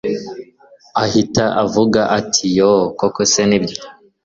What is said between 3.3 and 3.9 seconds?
se nibyo